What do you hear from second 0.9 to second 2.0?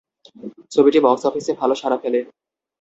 box অফিসে ভালো সারা